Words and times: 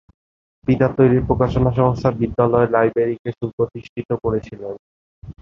পিতার 0.67 0.91
তৈরী 0.97 1.17
প্রকাশনা 1.27 1.71
সংস্থা 1.79 2.09
বিদ্যোদয় 2.19 2.67
লাইব্রেরী 2.67 3.15
কে 3.15 3.29
সুপ্রতিষ্ঠিত 3.39 4.09
করেছিলেন। 4.23 4.73